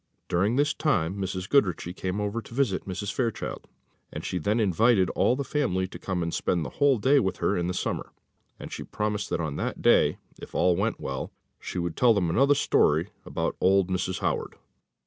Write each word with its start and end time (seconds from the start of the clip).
During 0.27 0.55
this 0.55 0.73
time 0.73 1.15
Mrs. 1.17 1.47
Goodriche 1.47 1.95
came 1.95 2.19
over 2.19 2.41
to 2.41 2.55
visit 2.55 2.87
Mrs. 2.87 3.13
Fairchild, 3.13 3.67
and 4.11 4.25
she 4.25 4.39
then 4.39 4.59
invited 4.59 5.11
all 5.11 5.35
the 5.35 5.43
family 5.43 5.85
to 5.89 5.99
come 5.99 6.23
and 6.23 6.33
spend 6.33 6.65
a 6.65 6.69
whole 6.71 6.97
day 6.97 7.19
with 7.19 7.37
her 7.37 7.55
in 7.55 7.67
the 7.67 7.73
summer, 7.75 8.11
and 8.59 8.71
she 8.73 8.83
promised 8.83 9.29
that 9.29 9.39
on 9.39 9.57
that 9.57 9.83
day, 9.83 10.17
if 10.39 10.55
all 10.55 10.75
was 10.75 10.95
well, 10.97 11.31
she 11.59 11.77
would 11.77 11.95
tell 11.95 12.15
them 12.15 12.31
another 12.31 12.55
story 12.55 13.09
about 13.27 13.55
old 13.61 13.89
Mrs. 13.91 14.21
Howard. 14.21 14.55